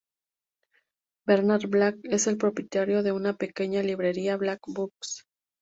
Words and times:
Bernard 1.27 1.67
Black 1.69 1.99
es 2.09 2.25
el 2.25 2.37
propietario 2.37 3.03
de 3.03 3.11
una 3.11 3.35
pequeña 3.37 3.83
librería, 3.83 4.35
Black 4.35 4.61
Books. 4.65 5.27